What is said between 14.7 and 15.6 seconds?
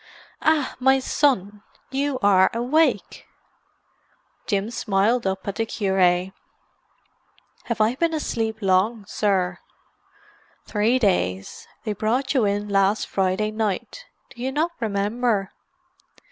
remember?"